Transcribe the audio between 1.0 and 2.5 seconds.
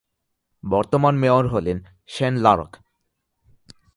mayor হলেন Shane